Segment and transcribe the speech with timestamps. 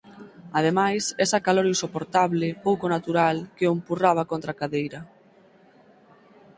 [0.59, 4.99] Ademais, esa calor insoportable, pouco natural, que o empurraba contra a cadeira.